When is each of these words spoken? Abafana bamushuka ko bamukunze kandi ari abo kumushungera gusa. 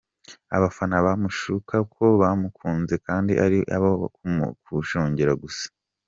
Abafana 0.55 0.95
bamushuka 1.05 1.75
ko 1.93 2.05
bamukunze 2.21 2.95
kandi 3.07 3.33
ari 3.45 3.59
abo 3.75 3.91
kumushungera 4.63 5.33
gusa. 5.43 5.65